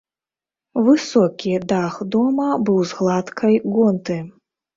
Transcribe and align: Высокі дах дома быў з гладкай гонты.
Высокі 0.87 1.53
дах 1.73 1.99
дома 2.15 2.49
быў 2.71 2.81
з 2.93 2.99
гладкай 3.03 3.55
гонты. 3.77 4.19